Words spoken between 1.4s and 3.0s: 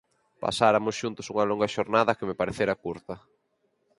longa xornada que me parecera